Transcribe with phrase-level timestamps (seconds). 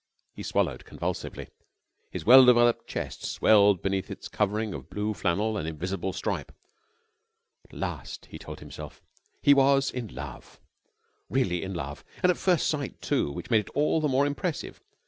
[0.33, 1.49] He swallowed convulsively.
[2.09, 6.51] His well developed chest swelled beneath its covering of blue flannel and invisible stripe.
[7.65, 9.03] At last, he told himself,
[9.43, 10.59] he was in love,
[11.29, 14.81] really in love, and at first sight, too, which made it all the more impressive.